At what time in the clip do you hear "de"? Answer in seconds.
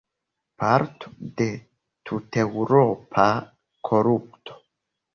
1.41-1.47